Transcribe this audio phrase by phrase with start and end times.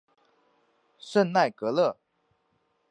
[0.97, 1.95] 圣赖格勒。